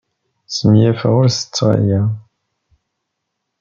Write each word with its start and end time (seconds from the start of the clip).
Smenyafeɣ 0.55 1.13
ur 1.19 1.27
ttetteɣ 1.29 1.67
aya. 1.77 2.01